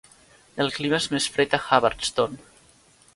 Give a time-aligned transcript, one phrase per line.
[0.63, 2.41] El clima és més fred a Hubbardston?